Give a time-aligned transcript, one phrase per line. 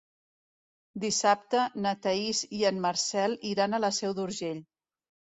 [1.01, 4.63] Dissabte na Thaís i en Marcel iran a la Seu d'Urgell.